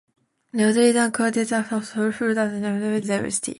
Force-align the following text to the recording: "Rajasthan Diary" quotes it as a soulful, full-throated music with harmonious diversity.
"Rajasthan 0.53 0.95
Diary" 0.95 1.11
quotes 1.11 1.37
it 1.37 1.51
as 1.51 1.51
a 1.51 1.63
soulful, 1.63 2.11
full-throated 2.11 2.51
music 2.53 2.63
with 2.63 2.63
harmonious 2.71 3.05
diversity. 3.07 3.49